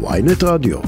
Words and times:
ויינט 0.00 0.42
רדיו. 0.44 0.78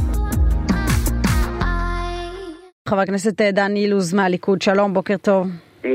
חבר 2.89 3.01
הכנסת 3.01 3.41
אה, 3.41 3.51
דן 3.51 3.77
אילוז 3.77 4.15
מהליכוד, 4.15 4.63
שלום, 4.63 4.95
בוקר 4.95 5.17
טוב. 5.17 5.47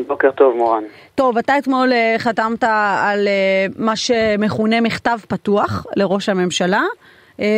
בוקר 0.08 0.32
טוב, 0.32 0.56
מורן. 0.58 0.84
טוב, 1.16 1.38
אתה 1.38 1.58
אתמול 1.58 1.94
אה, 1.94 2.16
חתמת 2.18 2.64
על 3.04 3.28
אה, 3.28 3.66
מה 3.78 3.96
שמכונה 3.96 4.82
מכתב 4.82 5.18
פתוח 5.28 5.86
לראש 5.96 6.30
הממשלה, 6.30 6.84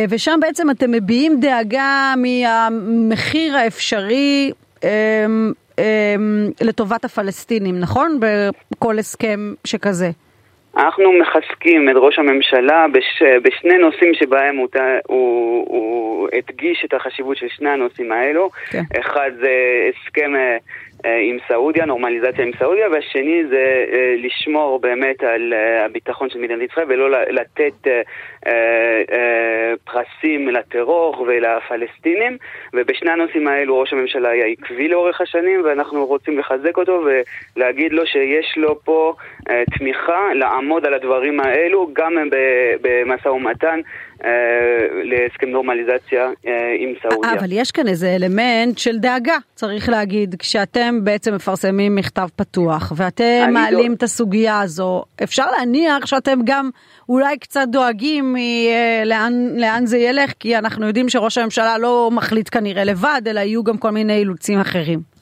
ושם 0.08 0.38
בעצם 0.42 0.70
אתם 0.70 0.90
מביעים 0.90 1.40
דאגה 1.40 2.14
מהמחיר 2.16 3.56
האפשרי 3.56 4.52
לטובת 6.60 7.04
הפלסטינים, 7.04 7.80
נכון? 7.80 8.20
בכל 8.70 8.98
הסכם 8.98 9.54
שכזה. 9.64 10.10
אנחנו 10.76 11.12
מחזקים 11.12 11.88
את 11.88 11.94
ראש 11.96 12.18
הממשלה 12.18 12.86
בש, 12.92 13.22
בשני 13.42 13.78
נושאים 13.78 14.14
שבהם 14.14 14.56
הוא, 14.56 14.68
הוא, 15.06 15.66
הוא 15.68 16.28
הדגיש 16.32 16.84
את 16.84 16.94
החשיבות 16.94 17.36
של 17.36 17.46
שני 17.48 17.70
הנושאים 17.70 18.12
האלו. 18.12 18.50
כן. 18.70 18.82
אחד 19.00 19.30
זה 19.40 19.52
הסכם 19.88 20.34
אה, 21.04 21.18
עם 21.22 21.38
סעודיה, 21.48 21.86
נורמליזציה 21.86 22.44
עם 22.44 22.50
סעודיה, 22.58 22.88
והשני 22.88 23.42
זה 23.48 23.84
אה, 23.92 24.14
לשמור 24.18 24.80
באמת 24.80 25.22
על 25.22 25.52
אה, 25.52 25.84
הביטחון 25.84 26.30
של 26.30 26.38
מדינת 26.38 26.70
ישראל 26.70 26.86
ולא 26.88 27.20
לתת 27.30 27.90
פרסים 29.84 30.48
לטרור 30.48 31.26
ולפלסטינים. 31.28 32.36
ובשני 32.74 33.10
הנושאים 33.10 33.48
האלו 33.48 33.80
ראש 33.80 33.92
הממשלה 33.92 34.28
היה 34.28 34.46
עקבי 34.46 34.88
לאורך 34.88 35.20
השנים, 35.20 35.60
ואנחנו 35.64 36.06
רוצים 36.06 36.38
לחזק 36.38 36.76
אותו 36.76 37.04
ולהגיד 37.56 37.92
לו 37.92 38.06
שיש 38.06 38.54
לו 38.56 38.80
פה 38.84 39.14
תמיכה 39.78 40.34
לעמוד 40.34 40.86
על 40.86 40.94
הדברים 40.94 41.40
האלו, 41.40 41.90
גם 41.92 42.12
במשא 42.82 43.28
ומתן. 43.28 43.80
להסכם 45.04 45.48
נורמליזציה 45.48 46.30
עם 46.78 46.92
סעודיה. 47.02 47.32
אבל 47.32 47.48
יש 47.52 47.70
כאן 47.70 47.88
איזה 47.88 48.16
אלמנט 48.16 48.78
של 48.78 48.98
דאגה, 48.98 49.36
צריך 49.54 49.88
להגיד, 49.88 50.34
כשאתם 50.38 50.88
אתם 50.88 51.04
בעצם 51.04 51.34
מפרסמים 51.34 51.94
מכתב 51.94 52.28
פתוח 52.36 52.92
ואתם 52.96 53.50
מעלים 53.52 53.90
לא... 53.90 53.96
את 53.96 54.02
הסוגיה 54.02 54.60
הזו, 54.60 55.02
אפשר 55.22 55.50
להניח 55.50 56.06
שאתם 56.06 56.38
גם 56.44 56.70
אולי 57.08 57.38
קצת 57.38 57.66
דואגים 57.68 58.36
לאן, 59.04 59.32
לאן 59.56 59.86
זה 59.86 59.98
ילך, 59.98 60.32
כי 60.40 60.56
אנחנו 60.56 60.86
יודעים 60.86 61.08
שראש 61.08 61.38
הממשלה 61.38 61.78
לא 61.78 62.10
מחליט 62.12 62.48
כנראה 62.52 62.84
לבד, 62.84 63.22
אלא 63.26 63.40
יהיו 63.40 63.64
גם 63.64 63.78
כל 63.78 63.90
מיני 63.90 64.16
אילוצים 64.16 64.60
אחרים. 64.60 65.17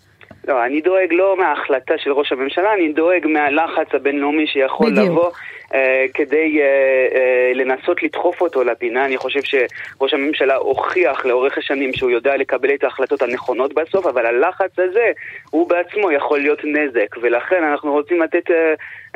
לא, 0.46 0.64
אני 0.64 0.80
דואג 0.80 1.12
לא 1.12 1.36
מההחלטה 1.36 1.94
של 1.98 2.12
ראש 2.12 2.32
הממשלה, 2.32 2.74
אני 2.74 2.92
דואג 2.92 3.26
מהלחץ 3.26 3.86
הבינלאומי 3.94 4.46
שיכול 4.46 4.90
בדיוק. 4.90 5.06
לבוא 5.08 5.30
uh, 5.30 5.74
כדי 6.14 6.60
uh, 6.60 7.14
uh, 7.14 7.58
לנסות 7.58 8.02
לדחוף 8.02 8.40
אותו 8.40 8.64
לפינה. 8.64 9.04
אני 9.04 9.16
חושב 9.16 9.40
שראש 9.42 10.14
הממשלה 10.14 10.56
הוכיח 10.56 11.26
לאורך 11.26 11.58
השנים 11.58 11.92
שהוא 11.92 12.10
יודע 12.10 12.36
לקבל 12.36 12.74
את 12.74 12.84
ההחלטות 12.84 13.22
הנכונות 13.22 13.74
בסוף, 13.74 14.06
אבל 14.06 14.26
הלחץ 14.26 14.78
הזה 14.78 15.12
הוא 15.50 15.68
בעצמו 15.68 16.12
יכול 16.12 16.38
להיות 16.38 16.64
נזק, 16.64 17.16
ולכן 17.22 17.64
אנחנו 17.64 17.92
רוצים 17.92 18.22
לתת... 18.22 18.50
Uh, 18.50 18.52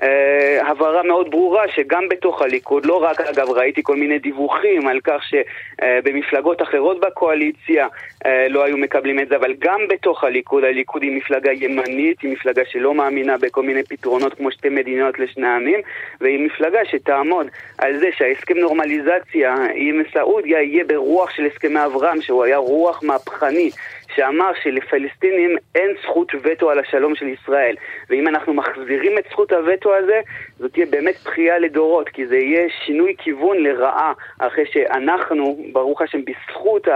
אה, 0.02 0.68
הבהרה 0.70 1.02
מאוד 1.02 1.30
ברורה 1.30 1.68
שגם 1.68 2.08
בתוך 2.08 2.42
הליכוד, 2.42 2.86
לא 2.86 3.02
רק 3.02 3.20
אגב 3.20 3.50
ראיתי 3.50 3.82
כל 3.82 3.96
מיני 3.96 4.18
דיווחים 4.18 4.88
על 4.88 5.00
כך 5.04 5.22
שבמפלגות 5.24 6.62
אחרות 6.62 7.00
בקואליציה 7.00 7.86
אה, 8.26 8.48
לא 8.48 8.64
היו 8.64 8.76
מקבלים 8.76 9.20
את 9.20 9.28
זה, 9.28 9.36
אבל 9.36 9.54
גם 9.58 9.80
בתוך 9.88 10.24
הליכוד, 10.24 10.64
הליכוד 10.64 11.02
היא 11.02 11.16
מפלגה 11.16 11.52
ימנית, 11.52 12.20
היא 12.20 12.32
מפלגה 12.32 12.62
שלא 12.70 12.94
מאמינה 12.94 13.38
בכל 13.38 13.62
מיני 13.62 13.82
פתרונות 13.82 14.34
כמו 14.34 14.50
שתי 14.50 14.68
מדינות 14.68 15.18
לשני 15.18 15.48
עמים, 15.48 15.80
והיא 16.20 16.46
מפלגה 16.46 16.78
שתעמוד 16.84 17.46
על 17.78 17.98
זה 17.98 18.08
שההסכם 18.16 18.58
נורמליזציה 18.58 19.54
עם 19.74 20.02
סעודיה 20.12 20.62
יהיה 20.62 20.84
ברוח 20.84 21.30
של 21.30 21.46
הסכמי 21.46 21.84
אברהם, 21.84 22.20
שהוא 22.20 22.44
היה 22.44 22.56
רוח 22.56 23.02
מהפכני. 23.02 23.70
שאמר 24.16 24.50
שלפלסטינים 24.62 25.56
אין 25.74 25.90
זכות 26.02 26.32
וטו 26.42 26.70
על 26.70 26.78
השלום 26.78 27.14
של 27.14 27.26
ישראל. 27.26 27.76
ואם 28.10 28.28
אנחנו 28.28 28.54
מחזירים 28.54 29.18
את 29.18 29.24
זכות 29.30 29.52
הווטו 29.52 29.94
הזה, 29.96 30.20
זאת 30.60 30.72
תהיה 30.72 30.86
באמת 30.86 31.14
בכייה 31.24 31.58
לדורות, 31.58 32.08
כי 32.08 32.26
זה 32.26 32.36
יהיה 32.36 32.68
שינוי 32.84 33.14
כיוון 33.18 33.56
לרעה, 33.62 34.12
אחרי 34.38 34.64
שאנחנו, 34.72 35.58
ברוך 35.72 36.02
השם, 36.02 36.18
בזכות 36.24 36.88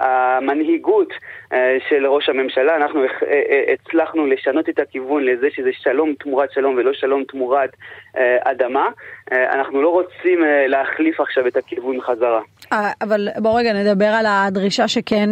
המנהיגות 0.00 1.12
אה, 1.54 1.76
של 1.88 2.06
ראש 2.06 2.28
הממשלה, 2.28 2.76
אנחנו 2.76 3.00
אה, 3.00 3.08
אה, 3.22 3.72
הצלחנו 3.72 4.26
לשנות 4.26 4.68
את 4.68 4.78
הכיוון 4.78 5.24
לזה 5.24 5.46
שזה 5.50 5.70
שלום 5.72 6.14
תמורת 6.18 6.52
שלום 6.52 6.74
ולא 6.74 6.92
שלום 6.92 7.24
תמורת 7.24 7.70
אדמה. 8.44 8.88
אנחנו 9.32 9.82
לא 9.82 9.88
רוצים 9.88 10.38
להחליף 10.68 11.20
עכשיו 11.20 11.46
את 11.46 11.56
הכיוון 11.56 12.00
חזרה. 12.00 12.40
אבל 13.02 13.28
בואו 13.38 13.54
רגע 13.54 13.72
נדבר 13.72 14.04
על 14.04 14.26
הדרישה 14.28 14.88
שכן 14.88 15.30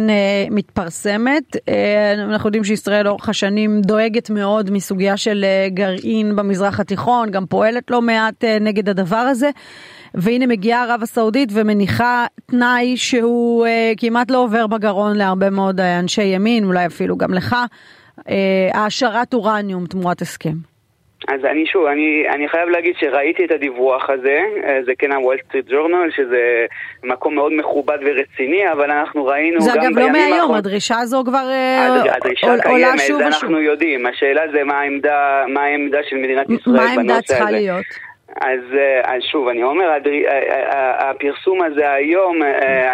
מתפרסמת. 0.51 1.43
אנחנו 2.29 2.47
יודעים 2.47 2.63
שישראל 2.63 3.05
לאורך 3.05 3.29
השנים 3.29 3.81
דואגת 3.81 4.29
מאוד 4.29 4.71
מסוגיה 4.71 5.17
של 5.17 5.45
גרעין 5.67 6.35
במזרח 6.35 6.79
התיכון, 6.79 7.12
גם 7.31 7.45
פועלת 7.45 7.91
לא 7.91 8.01
מעט 8.01 8.43
נגד 8.61 8.89
הדבר 8.89 9.15
הזה. 9.15 9.49
והנה 10.15 10.47
מגיעה 10.47 10.83
ערב 10.83 11.03
הסעודית 11.03 11.49
ומניחה 11.53 12.25
תנאי 12.45 12.97
שהוא 12.97 13.65
אה, 13.65 13.93
כמעט 13.97 14.31
לא 14.31 14.43
עובר 14.43 14.67
בגרון 14.67 15.15
להרבה 15.15 15.49
מאוד 15.49 15.79
אה, 15.79 15.99
אנשי 15.99 16.23
ימין, 16.23 16.65
אולי 16.65 16.85
אפילו 16.85 17.17
גם 17.17 17.33
לך, 17.33 17.55
אה, 18.29 18.69
העשרת 18.73 19.33
אורניום 19.33 19.85
תמורת 19.85 20.21
הסכם. 20.21 20.72
אז 21.27 21.45
אני 21.45 21.65
שוב, 21.65 21.85
אני, 21.85 22.23
אני 22.35 22.49
חייב 22.49 22.69
להגיד 22.69 22.95
שראיתי 22.99 23.45
את 23.45 23.51
הדיווח 23.51 24.09
הזה, 24.09 24.39
אה, 24.63 24.79
זה 24.85 24.91
כן 24.99 25.11
הוול 25.11 25.37
סטריט 25.47 25.65
ג'ורנל, 25.69 26.09
שזה 26.15 26.65
מקום 27.03 27.35
מאוד 27.35 27.51
מכובד 27.53 27.97
ורציני, 28.05 28.71
אבל 28.71 28.91
אנחנו 28.91 29.25
ראינו 29.25 29.59
גם 29.59 29.93
בימים 29.93 29.93
האחרונים... 29.93 29.99
זה 29.99 29.99
אגב 29.99 29.99
לא 29.99 30.11
מהיום, 30.11 30.53
הדרישה 30.53 30.99
הזו 30.99 31.23
כבר 31.25 31.47
אה, 31.49 32.15
הדרישה 32.15 32.47
עול, 32.47 32.61
קיימת, 32.61 32.75
עולה 32.75 32.97
שוב 32.97 33.15
ושוב. 33.15 33.21
אנחנו 33.21 33.61
יודעים, 33.61 34.05
השאלה 34.05 34.41
זה 34.51 34.63
מה 34.63 34.73
העמדה, 34.73 35.43
מה 35.47 35.61
העמדה 35.61 35.97
של 36.09 36.15
מדינת 36.15 36.49
ישראל 36.49 36.59
בנושא 36.61 36.69
הזה. 36.69 36.95
מה 36.95 37.13
העמדה 37.13 37.21
צריכה 37.21 37.51
להיות? 37.51 38.12
אז, 38.41 38.59
אה, 38.73 39.15
אז 39.15 39.21
שוב, 39.31 39.47
אני 39.47 39.63
אומר, 39.63 39.85
אה, 39.85 39.97
אה, 39.97 41.09
הפרסום 41.09 41.61
הזה 41.61 41.91
היום, 41.91 42.43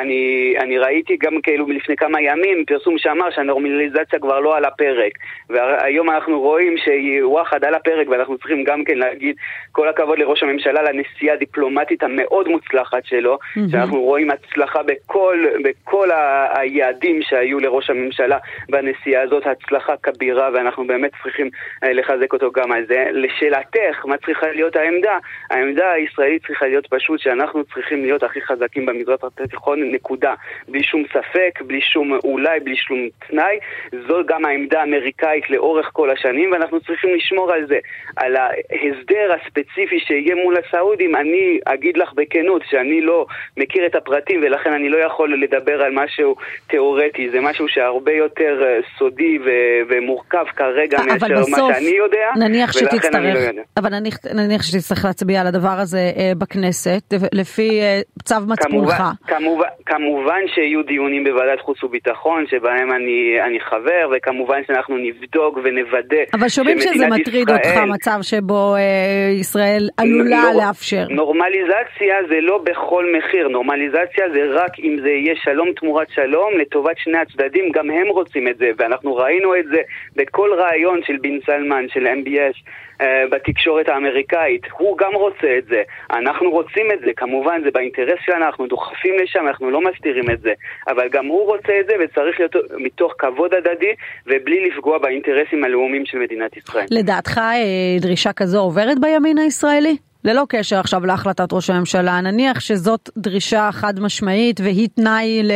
אני, 0.01 0.53
אני 0.59 0.77
ראיתי 0.77 1.17
גם 1.17 1.41
כאילו 1.43 1.67
לפני 1.69 1.95
כמה 1.95 2.21
ימים 2.21 2.65
פרסום 2.67 2.97
שאמר 2.97 3.31
שהנורמליזציה 3.31 4.19
כבר 4.19 4.39
לא 4.39 4.57
על 4.57 4.65
הפרק. 4.65 5.11
והיום 5.49 6.09
אנחנו 6.09 6.39
רואים 6.41 6.77
שהיא 6.77 7.25
וואחד 7.25 7.63
על 7.63 7.75
הפרק, 7.75 8.09
ואנחנו 8.09 8.37
צריכים 8.37 8.63
גם 8.63 8.83
כן 8.83 8.97
להגיד 8.97 9.35
כל 9.71 9.89
הכבוד 9.89 10.19
לראש 10.19 10.43
הממשלה, 10.43 10.81
לנסיעה 10.81 11.35
הדיפלומטית 11.35 12.03
המאוד 12.03 12.47
מוצלחת 12.47 13.05
שלו, 13.05 13.37
mm-hmm. 13.37 13.71
שאנחנו 13.71 14.01
רואים 14.01 14.29
הצלחה 14.31 14.83
בכל, 14.83 15.45
בכל 15.63 16.09
היעדים 16.53 17.21
שהיו 17.21 17.59
לראש 17.59 17.89
הממשלה 17.89 18.37
בנסיעה 18.69 19.23
הזאת, 19.23 19.47
הצלחה 19.47 19.93
כבירה, 20.03 20.49
ואנחנו 20.53 20.87
באמת 20.87 21.11
צריכים 21.23 21.49
לחזק 21.83 22.33
אותו 22.33 22.51
גם 22.51 22.71
על 22.71 22.85
זה. 22.85 23.05
לשאלתך, 23.11 24.05
מה 24.05 24.17
צריכה 24.17 24.47
להיות 24.47 24.75
העמדה? 24.75 25.17
העמדה 25.49 25.91
הישראלית 25.91 26.45
צריכה 26.47 26.65
להיות 26.67 26.87
פשוט 26.87 27.19
שאנחנו 27.19 27.63
צריכים 27.63 28.01
להיות 28.01 28.23
הכי 28.23 28.41
חזקים 28.41 28.85
במזרח 28.85 29.19
התיכון, 29.23 29.91
נקודה. 29.91 30.33
בלי 30.67 30.83
שום 30.83 31.03
ספק, 31.13 31.61
בלי 31.61 31.81
שום 31.81 32.19
אולי, 32.23 32.59
בלי 32.59 32.75
שום 32.75 32.97
תנאי. 33.27 33.59
זו 34.07 34.21
גם 34.25 34.45
העמדה 34.45 34.79
האמריקאית 34.79 35.49
לאורך 35.49 35.89
כל 35.93 36.09
השנים, 36.09 36.51
ואנחנו 36.51 36.81
צריכים 36.81 37.15
לשמור 37.15 37.51
על 37.51 37.67
זה. 37.67 37.77
על 38.15 38.35
ההסדר 38.35 39.33
הספציפי 39.33 39.99
שיהיה 39.99 40.35
מול 40.35 40.55
הסעודים, 40.57 41.15
אני 41.15 41.59
אגיד 41.65 41.97
לך 41.97 42.13
בכנות 42.13 42.61
שאני 42.69 43.01
לא 43.01 43.25
מכיר 43.57 43.85
את 43.85 43.95
הפרטים, 43.95 44.41
ולכן 44.43 44.73
אני 44.73 44.89
לא 44.89 44.97
יכול 44.97 45.43
לדבר 45.43 45.81
על 45.81 45.91
משהו 45.93 46.35
תיאורטי. 46.67 47.29
זה 47.29 47.41
משהו 47.41 47.67
שהרבה 47.67 48.11
יותר 48.11 48.63
אה, 48.63 48.79
סודי 48.97 49.39
ו- 49.45 49.79
ומורכב 49.89 50.45
כרגע 50.55 50.97
מאשר 51.07 51.43
מה 51.49 51.57
שאני 51.73 51.95
יודע, 51.97 52.27
נניח 52.39 52.71
שתצטרך, 52.71 53.55
לא 53.55 53.61
אבל 53.77 53.89
נניח, 53.89 54.17
נניח 54.35 54.61
שתצטרך 54.61 55.05
להצביע 55.19 55.41
על 55.41 55.47
הדבר 55.47 55.79
הזה 55.79 56.11
אה, 56.17 56.31
בכנסת, 56.37 57.13
לפי 57.33 57.81
אה, 57.81 57.99
צו 58.23 58.35
מצפונך. 58.47 58.69
כמובן, 58.69 59.11
כמובן, 59.27 59.67
כמובן 59.85 60.41
שיהיו 60.53 60.83
דיונים 60.83 61.23
בוועדת 61.23 61.59
חוץ 61.61 61.83
וביטחון, 61.83 62.45
שבהם 62.47 62.91
אני, 62.91 63.41
אני 63.47 63.59
חבר, 63.59 64.09
וכמובן 64.11 64.61
שאנחנו 64.67 64.97
נבדוק 64.97 65.57
ונוודא 65.63 66.23
אבל 66.33 66.49
שומעים 66.49 66.79
שזה 66.79 67.07
מטריד 67.07 67.49
ישראל... 67.49 67.57
אותך, 67.57 67.77
מצב 67.93 68.19
שבו 68.21 68.75
אה, 68.75 69.31
ישראל 69.39 69.89
עלולה 69.97 70.41
נור, 70.41 70.61
לאפשר. 70.61 71.05
נורמליזציה 71.09 72.15
זה 72.29 72.41
לא 72.41 72.57
בכל 72.63 73.05
מחיר, 73.17 73.47
נורמליזציה 73.47 74.25
זה 74.33 74.41
רק 74.51 74.79
אם 74.79 74.97
זה 75.01 75.09
יהיה 75.09 75.35
שלום 75.43 75.67
תמורת 75.79 76.07
שלום, 76.15 76.57
לטובת 76.57 76.97
שני 76.97 77.17
הצדדים, 77.17 77.71
גם 77.71 77.89
הם 77.89 78.07
רוצים 78.07 78.47
את 78.47 78.57
זה, 78.57 78.69
ואנחנו 78.77 79.15
ראינו 79.15 79.55
את 79.55 79.65
זה 79.65 79.81
בכל 80.15 80.49
רעיון 80.57 80.99
של 81.05 81.17
בן 81.21 81.39
סלמן, 81.45 81.85
של 81.93 82.07
MBS. 82.07 82.57
אה, 83.01 83.23
בתקשורת 83.31 83.89
האמריקאית. 83.89 84.61
הוא 84.77 84.97
גם 84.97 85.15
רוצה 85.15 85.47
את 85.57 85.65
זה. 85.65 85.81
אנחנו 86.11 86.49
רוצים 86.51 86.91
את 86.93 86.99
זה, 86.99 87.11
כמובן, 87.15 87.61
זה 87.63 87.71
באינטרס 87.71 88.19
שלנו, 88.25 88.45
אנחנו 88.45 88.67
דוחפים 88.67 89.15
לשם, 89.23 89.47
אנחנו 89.47 89.71
לא 89.71 89.81
מסתירים 89.81 90.29
את 90.29 90.41
זה. 90.41 90.53
אבל 90.87 91.09
גם 91.09 91.25
הוא 91.25 91.45
רוצה 91.45 91.73
את 91.79 91.85
זה, 91.85 91.93
וצריך 92.03 92.39
להיות 92.39 92.55
מתוך 92.77 93.13
כבוד 93.17 93.53
הדדי, 93.53 93.93
ובלי 94.27 94.69
לפגוע 94.69 94.97
באינטרסים 94.97 95.63
הלאומיים 95.63 96.05
של 96.05 96.17
מדינת 96.17 96.57
ישראל. 96.57 96.85
לדעתך 96.91 97.37
אה, 97.37 97.99
דרישה 98.01 98.33
כזו 98.33 98.59
עוברת 98.59 98.99
בימין 99.01 99.37
הישראלי? 99.37 100.08
ללא 100.23 100.43
קשר 100.49 100.79
עכשיו 100.79 101.05
להחלטת 101.05 101.53
ראש 101.53 101.69
הממשלה, 101.69 102.21
נניח 102.21 102.59
שזאת 102.59 103.09
דרישה 103.17 103.69
חד 103.71 103.99
משמעית 103.99 104.59
והיא 104.63 104.87
תנאי 104.95 105.43
ל... 105.43 105.51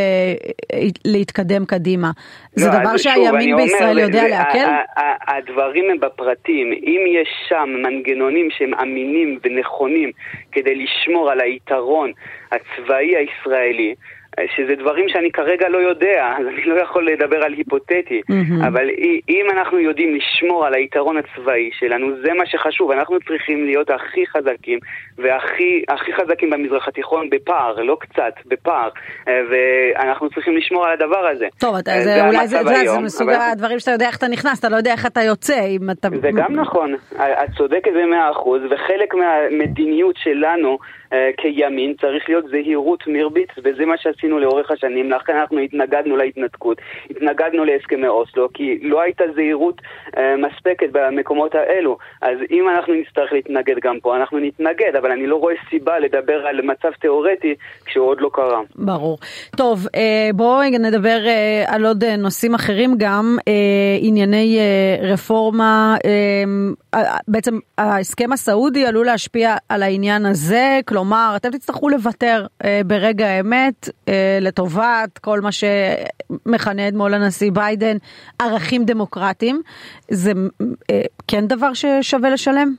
להתקדם 1.06 1.66
קדימה. 1.66 2.12
זה 2.56 2.68
לא, 2.68 2.80
דבר 2.80 2.98
שהימין 2.98 3.56
בישראל 3.56 3.90
אומר, 3.90 4.02
יודע 4.02 4.28
לעכל? 4.28 4.58
הדברים 5.28 5.90
הם 5.92 6.00
בפרטים. 6.00 6.74
אם 6.74 7.02
יש 7.22 7.30
שם 7.50 7.70
מנגנונים 7.84 8.48
שהם 8.58 8.74
אמינים 8.74 9.40
ונכונים 9.44 10.12
כדי 10.52 10.76
לשמור 10.76 11.32
על 11.32 11.42
היתרון 11.42 12.12
הצבאי 12.52 13.12
הישראלי, 13.16 13.96
שזה 14.56 14.76
דברים 14.76 15.10
שאני 15.10 15.32
כרגע 15.32 15.70
לא 15.70 15.78
יודע, 15.78 16.28
אז 16.40 16.48
אני 16.48 16.64
לא 16.66 16.82
יכול 16.82 17.12
לדבר 17.12 17.38
על 17.46 17.54
היפותטי, 17.54 18.22
mm-hmm. 18.32 18.68
אבל 18.68 18.90
אם 19.30 19.46
אנחנו 19.52 19.80
יודעים 19.80 20.16
לשמור 20.16 20.66
על 20.66 20.74
היתרון 20.74 21.18
הצבאי 21.18 21.70
שלנו, 21.80 22.08
זה 22.26 22.34
מה 22.34 22.46
שחשוב, 22.46 22.92
אנחנו 22.92 23.18
צריכים 23.28 23.66
להיות 23.66 23.90
הכי 23.90 24.28
חזקים 24.28 24.80
והכי 25.18 25.84
הכי 25.88 26.14
חזקים 26.14 26.50
במזרח 26.50 26.88
התיכון 26.88 27.30
בפער, 27.30 27.76
לא 27.76 27.98
קצת, 28.00 28.34
בפער, 28.46 28.90
אה, 29.28 29.34
ואנחנו 29.50 30.30
צריכים 30.30 30.58
לשמור 30.58 30.86
על 30.86 30.94
הדבר 30.94 31.28
הזה. 31.32 31.48
טוב, 31.60 31.76
אתה, 31.76 31.92
זה, 31.98 32.04
זה 32.04 32.28
אולי 32.28 32.48
זה, 32.48 32.64
זה, 32.64 32.74
זה 32.86 33.00
מסוג 33.00 33.30
אבל... 33.30 33.42
הדברים 33.52 33.80
שאתה 33.80 33.92
יודע 33.92 34.08
איך 34.08 34.18
אתה 34.18 34.28
נכנס, 34.28 34.60
אתה 34.60 34.70
לא 34.70 34.76
יודע 34.76 34.92
איך 34.92 35.06
אתה 35.06 35.22
יוצא, 35.22 35.66
אם 35.66 35.90
אתה... 35.92 36.08
זה 36.22 36.30
גם 36.36 36.54
נכון, 36.56 36.96
את 37.16 37.50
צודקת 37.58 37.92
במאה 37.92 38.32
אחוז, 38.32 38.62
וחלק 38.70 39.14
מהמדיניות 39.14 40.16
שלנו 40.18 40.70
אה, 40.70 40.78
כימין 41.38 41.94
צריך 42.02 42.30
להיות 42.30 42.46
זהירות 42.50 43.04
מרבית, 43.08 43.50
וזה 43.58 43.86
מה 43.86 43.98
שעשינו 43.98 44.40
לאורך 44.40 44.72
השנים, 44.72 45.12
לכן 45.12 45.36
אנחנו 45.36 45.60
התנגדנו 45.60 46.18
להתנתקות, 46.18 46.78
התנגדנו 47.10 47.66
להסכמי 47.66 48.08
אוסלו, 48.08 48.48
כי 48.54 48.80
לא 48.82 49.02
הייתה 49.02 49.24
זהירות 49.36 49.82
אה, 50.18 50.36
מספקת 50.38 50.90
במקומות 50.92 51.56
האלו. 51.56 51.98
אז 52.22 52.38
אם 52.52 52.70
אנחנו 52.70 52.94
נצטרך 52.94 53.34
להתנגד 53.34 53.76
גם 53.84 54.00
פה, 54.02 54.16
אנחנו 54.16 54.40
נתנגד, 54.40 54.96
אבל 54.98 55.12
אני 55.12 55.28
לא 55.28 55.36
רואה 55.36 55.56
סיבה 55.70 56.00
לדבר 56.00 56.48
על 56.48 56.62
מצב 56.62 56.92
תיאורטי 57.02 57.56
כשהוא 57.86 58.08
עוד 58.08 58.22
לא 58.22 58.30
קרה. 58.34 58.62
ברור. 58.76 59.18
טוב, 59.58 59.88
אה, 59.96 60.30
בואו 60.34 60.62
נדבר 60.80 61.20
על 61.68 61.86
עוד 61.86 62.04
נושאים 62.04 62.54
אחרים 62.56 62.96
גם, 62.98 63.38
ענייני 64.02 64.60
רפורמה, 65.02 65.96
בעצם 67.28 67.60
ההסכם 67.78 68.34
הסעודי 68.34 68.86
עלול 68.86 69.06
להשפיע 69.06 69.56
על 69.70 69.84
העניין 69.84 70.26
הזה, 70.26 70.80
כלומר 70.86 71.03
כלומר, 71.04 71.34
אתם 71.36 71.52
תצטרכו 71.52 71.90
לוותר 71.90 72.46
אה, 72.64 72.82
ברגע 72.86 73.28
האמת 73.28 73.90
אה, 74.08 74.38
לטובת 74.42 75.18
כל 75.18 75.42
מה 75.42 75.50
שמכנה 75.52 76.88
אתמול 76.88 77.14
הנשיא 77.14 77.52
ביידן 77.52 77.98
ערכים 78.40 78.86
דמוקרטיים. 78.86 79.62
זה 80.10 80.32
אה, 80.90 81.02
כן 81.28 81.48
דבר 81.48 81.74
ששווה 81.74 82.30
לשלם? 82.30 82.76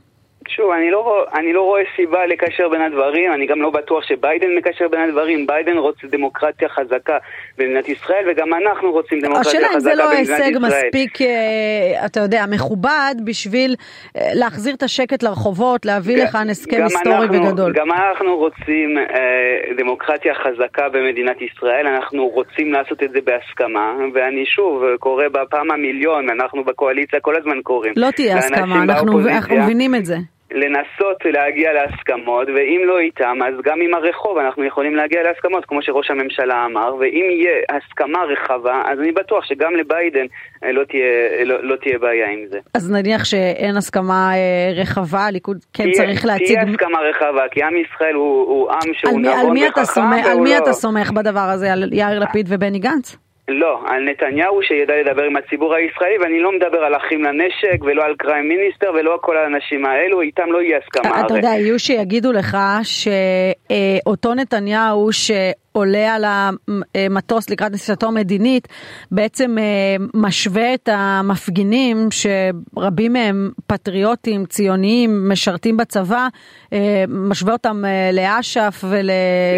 שוב, 0.48 0.70
אני 0.70 0.90
לא, 0.90 1.26
אני 1.34 1.52
לא 1.52 1.62
רואה 1.62 1.82
סיבה 1.96 2.26
לקשר 2.26 2.68
בין 2.68 2.82
הדברים, 2.82 3.32
אני 3.32 3.46
גם 3.46 3.62
לא 3.62 3.70
בטוח 3.70 4.04
שביידן 4.04 4.54
מקשר 4.58 4.88
בין 4.88 5.00
הדברים. 5.00 5.46
ביידן 5.46 5.76
רוצה 5.76 6.06
דמוקרטיה 6.06 6.68
חזקה 6.68 7.18
במדינת 7.58 7.88
ישראל, 7.88 8.24
וגם 8.30 8.54
אנחנו 8.54 8.92
רוצים 8.92 9.20
דמוקרטיה 9.20 9.68
חזקה 9.68 9.70
במדינת 9.70 9.74
ישראל. 9.74 9.74
השאלה 9.74 9.74
אם 9.74 9.80
זה 9.80 9.94
לא 9.94 10.10
הישג 10.10 10.58
מספיק, 10.60 11.22
אה, 11.22 12.06
אתה 12.06 12.20
יודע, 12.20 12.44
מכובד 12.50 13.14
בשביל 13.24 13.74
אה, 14.16 14.30
להחזיר 14.34 14.74
את 14.74 14.82
השקט 14.82 15.22
לרחובות, 15.22 15.86
להביא 15.86 16.16
לכאן 16.24 16.50
הסכם 16.50 16.82
היסטורי 16.82 17.16
אנחנו, 17.16 17.46
וגדול. 17.46 17.72
גם 17.72 17.92
אנחנו 17.92 18.36
רוצים 18.36 18.98
אה, 18.98 19.74
דמוקרטיה 19.78 20.34
חזקה 20.34 20.88
במדינת 20.88 21.36
ישראל, 21.42 21.86
אנחנו 21.86 22.26
רוצים 22.28 22.72
לעשות 22.72 23.02
את 23.02 23.10
זה 23.10 23.18
בהסכמה, 23.24 23.94
ואני 24.14 24.46
שוב 24.46 24.82
קורא 25.00 25.24
בפעם 25.28 25.70
המיליון, 25.70 26.30
אנחנו 26.30 26.64
בקואליציה 26.64 27.20
כל 27.20 27.36
הזמן 27.36 27.62
קוראים. 27.62 27.92
לא 27.96 28.10
תהיה 28.10 28.38
הסכמה, 28.38 28.82
אנחנו, 28.82 29.28
אנחנו 29.28 29.56
מבינים 29.56 29.94
את 29.94 30.04
זה. 30.04 30.33
לנסות 30.54 31.18
להגיע 31.24 31.72
להסכמות, 31.72 32.48
ואם 32.54 32.80
לא 32.84 32.98
איתם, 32.98 33.36
אז 33.48 33.54
גם 33.64 33.78
עם 33.80 33.94
הרחוב 33.94 34.38
אנחנו 34.38 34.64
יכולים 34.64 34.96
להגיע 34.96 35.22
להסכמות, 35.22 35.64
כמו 35.64 35.82
שראש 35.82 36.10
הממשלה 36.10 36.64
אמר, 36.64 36.94
ואם 36.94 37.26
יהיה 37.30 37.56
הסכמה 37.76 38.18
רחבה, 38.32 38.82
אז 38.90 39.00
אני 39.00 39.12
בטוח 39.12 39.44
שגם 39.44 39.72
לביידן 39.76 40.26
אה, 40.64 40.72
לא 40.72 40.84
תהיה, 40.84 41.44
לא, 41.44 41.56
לא 41.62 41.76
תהיה 41.76 41.98
בעיה 41.98 42.30
עם 42.30 42.46
זה. 42.50 42.58
אז 42.74 42.92
נניח 42.92 43.24
שאין 43.24 43.76
הסכמה 43.76 44.30
אה, 44.34 44.72
רחבה, 44.80 45.20
הליכוד 45.20 45.56
כן 45.72 45.84
תהיה, 45.84 45.94
צריך 45.94 46.26
להציג... 46.26 46.46
תהיה 46.46 46.62
הסכמה 46.62 46.98
רחבה, 47.10 47.42
כי 47.50 47.62
עם 47.62 47.76
ישראל 47.76 48.14
הוא, 48.14 48.48
הוא 48.48 48.70
עם 48.70 48.94
שהוא 48.94 49.20
נבון 49.20 49.56
וחכם, 49.68 50.00
על 50.30 50.40
מי 50.40 50.50
לא... 50.50 50.58
אתה 50.58 50.72
סומך 50.72 51.10
בדבר 51.10 51.48
הזה? 51.54 51.72
על 51.72 51.92
יאיר 51.92 52.18
לפיד 52.18 52.46
ובני 52.48 52.78
גנץ? 52.78 53.23
לא, 53.48 53.80
על 53.86 54.08
נתניהו 54.10 54.62
שידע 54.62 54.94
לדבר 54.96 55.22
עם 55.22 55.36
הציבור 55.36 55.74
הישראלי, 55.74 56.18
ואני 56.18 56.40
לא 56.40 56.52
מדבר 56.52 56.78
על 56.78 56.96
אחים 56.96 57.22
לנשק, 57.24 57.82
ולא 57.82 58.04
על 58.04 58.14
קריים 58.18 58.48
מיניסטר, 58.48 58.90
ולא 58.94 59.12
על 59.12 59.18
כל 59.18 59.36
האנשים 59.36 59.86
האלו, 59.86 60.20
איתם 60.20 60.52
לא 60.52 60.62
יהיה 60.62 60.78
הסכמה. 60.78 61.20
אתה 61.26 61.34
יודע, 61.34 61.48
יהיו 61.48 61.78
שיגידו 61.78 62.32
לך 62.32 62.56
שאותו 62.82 64.34
נתניהו 64.34 65.12
ש... 65.12 65.30
עולה 65.76 66.14
על 66.14 66.24
המטוס 66.26 67.50
לקראת 67.50 67.72
נסיעתו 67.72 68.06
המדינית, 68.06 68.68
בעצם 69.10 69.58
אה, 69.58 69.96
משווה 70.14 70.74
את 70.74 70.88
המפגינים, 70.92 71.96
שרבים 72.10 73.12
מהם 73.12 73.50
פטריוטים, 73.66 74.46
ציוניים, 74.46 75.28
משרתים 75.28 75.76
בצבא, 75.76 76.26
אה, 76.72 77.04
משווה 77.08 77.52
אותם 77.52 77.84
אה, 77.84 78.10
לאש"ף 78.12 78.84
ול... 78.90 79.10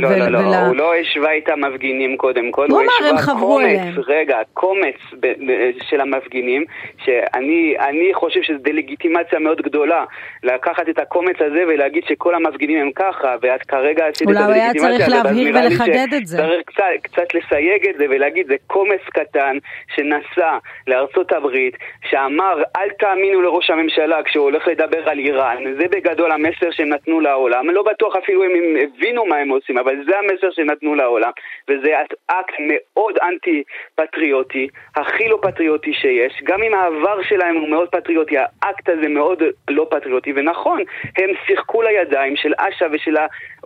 לא, 0.03 0.09
ול... 0.09 0.19
לא, 0.19 0.29
לא, 0.29 0.39
ול... 0.39 0.55
הוא 0.55 0.77
לא 0.77 0.95
השווה 0.95 1.39
את 1.39 1.49
המפגינים 1.49 2.17
קודם 2.17 2.51
כל, 2.51 2.67
הוא, 2.71 2.81
הוא 2.81 2.81
אמר, 2.81 3.11
הם 3.11 3.19
חברו 3.19 3.61
אליהם. 3.61 3.95
רגע, 4.07 4.37
קומץ 4.55 4.99
ב- 5.21 5.27
ב- 5.27 5.71
של 5.91 6.01
המפגינים, 6.01 6.65
שאני 7.05 8.11
חושב 8.15 8.41
שזו 8.43 8.59
דה-לגיטימציה 8.59 9.39
מאוד 9.39 9.61
גדולה, 9.61 10.05
לקחת 10.43 10.89
את 10.89 10.99
הקומץ 10.99 11.37
הזה 11.41 11.63
ולהגיד 11.69 12.03
שכל 12.09 12.35
המפגינים 12.35 12.79
הם 12.79 12.91
ככה, 12.95 13.37
ואת 13.43 13.63
כרגע 13.63 14.07
עשית 14.07 14.31
את 14.31 14.37
הדה-לגיטימציה 14.37 14.83
אולי 14.83 14.97
היה 14.97 15.07
צריך 15.07 15.09
להבהיר 15.09 15.57
ולחדד 15.57 16.06
לחדד 16.07 16.21
את 16.23 16.27
זה. 16.27 16.37
צריך 16.37 16.63
קצת, 16.67 16.85
קצת 17.03 17.35
לסייג 17.35 17.89
את 17.89 17.95
זה 17.99 18.05
ולהגיד, 18.11 18.47
זה 18.47 18.55
קומץ 18.67 19.01
קטן 19.15 19.59
שנסע 19.95 20.59
לארצות 20.87 21.33
הברית, 21.33 21.77
שאמר, 22.11 22.63
אל 22.77 22.91
תאמינו 22.99 23.43
לראש 23.43 23.71
הממשלה 23.71 24.23
כשהוא 24.23 24.45
הולך 24.45 24.69
לדבר 24.69 25.09
על 25.09 25.19
איראן. 25.19 25.57
זה 25.81 25.89
בגדול 25.89 26.33
המסר 26.33 26.71
שהם 26.71 26.89
נתנו 26.89 27.21
לעולם. 27.21 27.71
לא 27.71 27.83
בטוח 27.83 28.17
אפילו 28.17 28.45
אם 28.45 28.51
הם 28.51 28.77
הבינו 28.83 29.27
מה 29.27 29.37
הם 29.37 29.49
עושים, 29.49 29.79
אבל 29.79 29.95
זה 30.07 30.19
המסר 30.19 30.51
שהם 30.51 30.71
נתנו 30.71 30.95
לעולם. 30.95 31.31
וזה 31.69 31.91
אקט 32.27 32.55
מאוד 32.59 33.19
אנטי-פטריוטי, 33.23 34.69
הכי 34.97 35.29
לא 35.29 35.39
פטריוטי 35.43 35.93
שיש. 35.93 36.43
גם 36.45 36.63
אם 36.63 36.75
העבר 36.75 37.23
שלהם 37.23 37.57
הוא 37.57 37.69
מאוד 37.69 37.89
פטריוטי, 37.89 38.37
האקט 38.39 38.89
הזה 38.89 39.09
מאוד 39.09 39.43
לא 39.71 39.87
פטריוטי. 39.91 40.33
ונכון, 40.37 40.83
הם 41.19 41.31
שיחקו 41.47 41.83
לידיים 41.83 42.37
של 42.37 42.53
אש"ף 42.59 42.87
ושל 42.93 43.17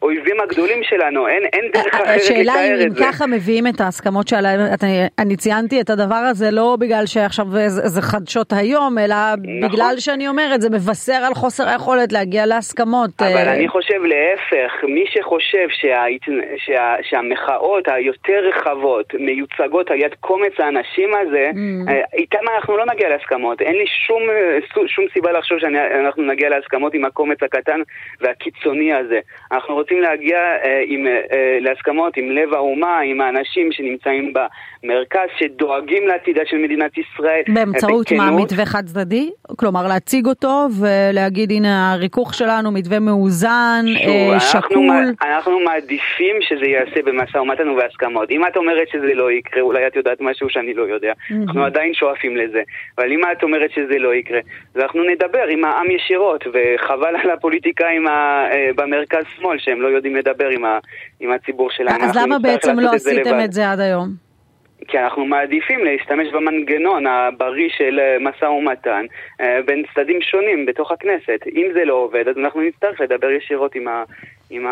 האויבים 0.00 0.40
הגדולים 0.40 0.82
שלנו, 0.82 1.28
אין, 1.28 1.44
אין 1.44 1.70
דרך 1.72 1.94
אחרת 1.94 2.00
לתאר 2.00 2.16
את 2.16 2.20
זה. 2.20 2.29
השאלה 2.32 2.52
היא 2.52 2.86
אם 2.86 2.94
ככה 3.00 3.26
מביאים 3.26 3.66
את 3.66 3.80
ההסכמות 3.80 4.28
שעליהן, 4.28 4.60
אני 5.18 5.36
ציינתי 5.36 5.80
את 5.80 5.90
הדבר 5.90 6.22
הזה 6.30 6.50
לא 6.50 6.76
בגלל 6.80 7.06
שעכשיו 7.06 7.46
זה 7.68 8.02
חדשות 8.02 8.52
היום, 8.52 8.98
אלא 8.98 9.16
נכון. 9.36 9.68
בגלל 9.68 9.94
שאני 9.98 10.28
אומרת, 10.28 10.60
זה 10.60 10.70
מבשר 10.70 11.20
על 11.26 11.34
חוסר 11.34 11.68
היכולת 11.68 12.12
להגיע 12.12 12.46
להסכמות. 12.46 13.10
אבל 13.18 13.36
אה, 13.36 13.54
אני 13.54 13.68
חושב 13.68 14.02
להפך, 14.02 14.84
מי 14.84 15.04
שחושב 15.12 15.66
שה, 15.70 16.04
שה, 16.56 16.94
שהמחאות 17.02 17.88
היותר 17.88 18.48
רחבות 18.48 19.14
מיוצגות 19.14 19.90
על 19.90 20.00
יד 20.00 20.14
קומץ 20.20 20.52
האנשים 20.58 21.10
הזה, 21.14 21.50
mm. 21.54 21.90
אה, 21.90 22.00
איתם 22.14 22.44
אנחנו 22.54 22.76
לא 22.76 22.84
נגיע 22.86 23.08
להסכמות. 23.08 23.60
אין 23.60 23.74
לי 23.74 23.84
שום, 24.06 24.22
שום 24.86 25.04
סיבה 25.12 25.32
לחשוב 25.32 25.58
שאנחנו 25.58 26.22
נגיע 26.22 26.48
להסכמות 26.48 26.94
עם 26.94 27.04
הקומץ 27.04 27.42
הקטן 27.42 27.80
והקיצוני 28.20 28.94
הזה. 28.94 29.18
אנחנו 29.52 29.74
רוצים 29.74 29.90
רוצים 29.90 30.02
להגיע 30.02 30.38
אה, 30.38 30.82
עם, 30.86 31.06
אה, 31.06 31.58
להסכמות 31.60 32.16
עם 32.20 32.30
לב 32.30 32.54
האומה, 32.54 33.00
עם 33.00 33.20
האנשים 33.20 33.72
שנמצאים 33.72 34.32
במרכז, 34.32 35.28
שדואגים 35.38 36.06
לעתידה 36.06 36.42
של 36.46 36.56
מדינת 36.56 36.98
ישראל. 36.98 37.42
באמצעות 37.48 38.12
מה, 38.12 38.30
מתווה 38.30 38.66
חד 38.66 38.86
צדדי? 38.86 39.30
כלומר, 39.56 39.86
להציג 39.86 40.26
אותו 40.26 40.66
ולהגיד, 40.80 41.50
הנה 41.52 41.92
הריכוך 41.92 42.34
שלנו, 42.34 42.70
מתווה 42.72 42.98
מאוזן, 42.98 43.84
שוב, 44.04 44.32
אה, 44.32 44.40
שקול. 44.40 44.90
אנחנו, 44.90 45.26
אנחנו 45.36 45.60
מעדיפים 45.60 46.36
שזה 46.40 46.64
ייעשה 46.64 47.02
במשא 47.04 47.38
ומתן 47.38 47.68
ובהסכמות. 47.68 48.30
אם 48.30 48.46
את 48.46 48.56
אומרת 48.56 48.88
שזה 48.88 49.14
לא 49.14 49.30
יקרה, 49.32 49.62
אולי 49.62 49.86
את 49.86 49.96
יודעת 49.96 50.20
משהו 50.20 50.48
שאני 50.50 50.74
לא 50.74 50.82
יודע. 50.82 51.12
Mm-hmm. 51.12 51.34
אנחנו 51.46 51.64
עדיין 51.64 51.94
שואפים 51.94 52.36
לזה. 52.36 52.62
אבל 52.98 53.12
אם 53.12 53.20
את 53.32 53.42
אומרת 53.42 53.70
שזה 53.70 53.98
לא 53.98 54.14
יקרה, 54.14 54.40
אז 54.74 54.82
אנחנו 54.82 55.02
נדבר 55.04 55.44
עם 55.48 55.64
העם 55.64 55.90
ישירות, 55.90 56.44
וחבל 56.46 57.16
על 57.22 57.30
הפוליטיקאים 57.30 58.08
אה, 58.08 58.70
במרכז-שמאל, 58.76 59.58
שהם 59.58 59.82
לא 59.82 59.88
יודעים 59.88 60.16
לדבר 60.16 60.48
עם, 60.48 60.64
ה, 60.64 60.78
עם 61.20 61.32
הציבור 61.32 61.70
שלהם. 61.70 62.02
אז 62.02 62.16
למה 62.16 62.38
בעצם 62.38 62.78
לא 62.78 62.90
עשיתם 62.94 63.40
את 63.44 63.52
זה 63.52 63.70
עד 63.70 63.80
היום? 63.80 64.08
כי 64.88 64.98
אנחנו 64.98 65.24
מעדיפים 65.24 65.84
להשתמש 65.84 66.28
במנגנון 66.32 67.06
הבריא 67.06 67.68
של 67.78 68.00
אה, 68.00 68.16
משא 68.20 68.44
ומתן 68.44 69.06
אה, 69.40 69.58
בין 69.66 69.82
צדדים 69.94 70.22
שונים 70.22 70.66
בתוך 70.66 70.92
הכנסת. 70.92 71.40
אם 71.54 71.66
זה 71.74 71.84
לא 71.84 71.94
עובד, 71.94 72.28
אז 72.28 72.36
אנחנו 72.38 72.60
נצטרך 72.60 73.00
לדבר 73.00 73.30
ישירות 73.30 73.74
עם 73.74 73.88
העם. 73.88 74.04
עם 74.50 74.66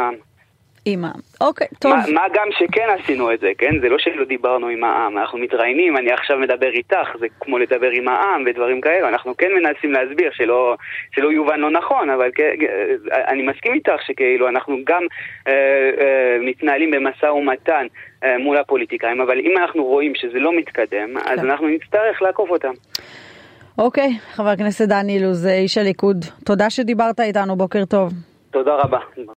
העם. 0.97 1.21
אוקיי, 1.40 1.66
טוב. 1.78 1.92
מה, 1.92 2.02
מה 2.14 2.23
גם 2.35 2.49
שכן 2.50 2.87
עשינו 2.99 3.33
את 3.33 3.40
זה, 3.40 3.50
כן? 3.59 3.80
זה 3.80 3.88
לא 3.88 3.99
שלא 3.99 4.25
דיברנו 4.25 4.68
עם 4.68 4.85
העם, 4.85 5.18
אנחנו 5.18 5.38
מתראיינים, 5.38 5.97
אני 5.97 6.12
עכשיו 6.12 6.38
מדבר 6.38 6.71
איתך, 6.71 7.09
זה 7.18 7.26
כמו 7.40 7.59
לדבר 7.59 7.90
עם 7.90 8.09
העם 8.09 8.45
ודברים 8.47 8.80
כאלה, 8.80 9.09
אנחנו 9.09 9.37
כן 9.37 9.52
מנסים 9.52 9.92
להסביר 9.92 10.30
שלא, 10.33 10.76
שלא 11.14 11.33
יובן 11.33 11.61
לא 11.61 11.71
נכון, 11.71 12.11
אבל 12.11 12.30
כן, 12.35 12.50
אני 13.28 13.42
מסכים 13.42 13.75
איתך 13.75 14.02
שכאילו 14.07 14.49
אנחנו 14.49 14.76
גם 14.87 15.02
אה, 15.49 15.52
אה, 16.00 16.37
מתנהלים 16.40 16.90
במשא 16.90 17.26
ומתן 17.26 17.87
אה, 18.25 18.38
מול 18.38 18.57
הפוליטיקאים, 18.57 19.21
אבל 19.21 19.38
אם 19.38 19.59
אנחנו 19.59 19.85
רואים 19.85 20.14
שזה 20.14 20.38
לא 20.38 20.52
מתקדם, 20.59 21.16
אז 21.16 21.40
כן. 21.40 21.50
אנחנו 21.50 21.68
נצטרך 21.68 22.23
לעקוף 22.23 22.50
אותם. 22.50 22.73
אוקיי, 23.78 24.11
חבר 24.33 24.49
הכנסת 24.49 24.88
דן 24.88 25.09
אילוז, 25.09 25.47
איש 25.47 25.78
הליכוד, 25.78 26.25
תודה 26.45 26.71
שדיברת 26.71 27.21
איתנו, 27.21 27.57
בוקר 27.57 27.85
טוב. 27.85 28.12
תודה 28.50 28.75
רבה. 28.75 28.99